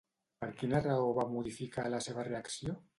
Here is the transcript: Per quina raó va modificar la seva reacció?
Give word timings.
Per 0.43 0.47
quina 0.61 0.79
raó 0.87 1.13
va 1.19 1.27
modificar 1.37 1.87
la 1.97 2.05
seva 2.11 2.29
reacció? 2.35 2.81